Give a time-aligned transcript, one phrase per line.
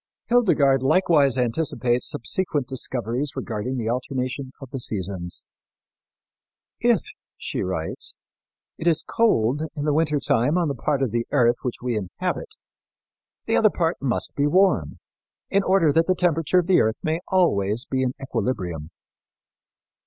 [0.29, 5.43] Hildegard likewise anticipates subsequent discoveries regarding the alternation of the seasons.
[6.79, 7.01] "If,"
[7.37, 8.15] she writes,
[8.79, 11.95] "it is cold in the winter time on the part of the earth which we
[11.95, 12.55] inhabit,
[13.45, 14.97] the other part must be warm,
[15.51, 18.89] in order that the temperature of the earth may always be in equilibrium."